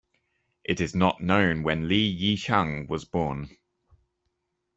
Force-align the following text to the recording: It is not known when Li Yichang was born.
It 0.63 0.81
is 0.81 0.95
not 0.95 1.21
known 1.21 1.61
when 1.61 1.87
Li 1.87 2.19
Yichang 2.35 2.89
was 2.89 3.05
born. 3.05 3.55